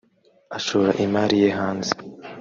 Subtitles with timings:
[0.57, 1.91] ashora imari ye hanze